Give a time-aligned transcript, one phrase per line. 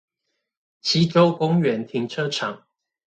[0.81, 2.65] 溪洲公園停車場